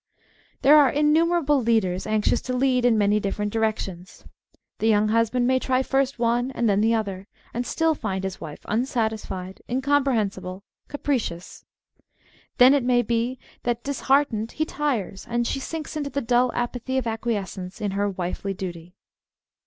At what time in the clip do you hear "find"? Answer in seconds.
7.93-8.23